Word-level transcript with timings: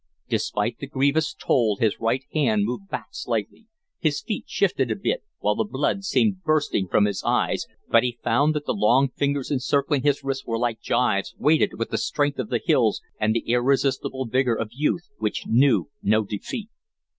Despite 0.29 0.79
the 0.79 0.87
grievous 0.87 1.31
toil 1.35 1.75
his 1.75 1.99
right 1.99 2.23
hand 2.33 2.65
moved 2.65 2.89
back 2.89 3.09
slightly. 3.11 3.67
His 3.99 4.19
feet 4.19 4.45
shifted 4.47 4.89
a 4.89 4.95
bit, 4.95 5.23
while 5.37 5.53
the 5.53 5.63
blood 5.63 6.05
seemed 6.05 6.41
bursting 6.41 6.87
from 6.87 7.05
his 7.05 7.21
eyes, 7.23 7.67
but 7.87 8.01
he 8.01 8.17
found 8.23 8.55
that 8.55 8.65
the 8.65 8.73
long 8.73 9.09
fingers 9.09 9.51
encircling 9.51 10.01
his 10.01 10.23
wrist 10.23 10.47
were 10.47 10.57
like 10.57 10.81
gyves 10.81 11.35
weighted 11.37 11.77
with 11.77 11.91
the 11.91 11.99
strength 11.99 12.39
of 12.39 12.49
the 12.49 12.61
hills 12.65 13.03
and 13.19 13.35
the 13.35 13.41
irresistible 13.45 14.25
vigor 14.25 14.55
of 14.55 14.69
youth 14.73 15.07
which 15.19 15.45
knew 15.45 15.91
no 16.01 16.23
defeat. 16.23 16.69